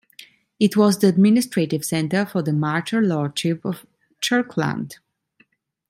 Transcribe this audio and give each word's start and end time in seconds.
It 0.59 0.75
was 0.75 0.97
the 0.97 1.09
administrative 1.09 1.85
centre 1.85 2.25
for 2.25 2.41
the 2.41 2.53
Marcher 2.53 3.03
Lordship 3.03 3.63
of 3.63 3.85
Chirkland. 4.19 4.95